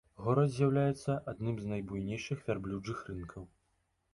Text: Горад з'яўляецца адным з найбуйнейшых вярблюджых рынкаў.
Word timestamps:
Горад 0.27 0.53
з'яўляецца 0.53 1.17
адным 1.33 1.59
з 1.65 1.69
найбуйнейшых 1.73 2.41
вярблюджых 2.49 3.05
рынкаў. 3.11 3.43